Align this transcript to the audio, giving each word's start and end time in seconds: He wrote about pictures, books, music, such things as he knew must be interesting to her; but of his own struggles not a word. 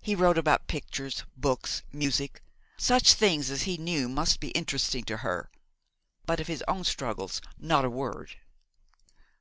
He 0.00 0.16
wrote 0.16 0.36
about 0.36 0.66
pictures, 0.66 1.22
books, 1.36 1.84
music, 1.92 2.42
such 2.76 3.12
things 3.14 3.52
as 3.52 3.62
he 3.62 3.76
knew 3.76 4.08
must 4.08 4.40
be 4.40 4.48
interesting 4.50 5.04
to 5.04 5.18
her; 5.18 5.48
but 6.26 6.40
of 6.40 6.48
his 6.48 6.64
own 6.66 6.82
struggles 6.82 7.40
not 7.56 7.84
a 7.84 7.88
word. 7.88 8.34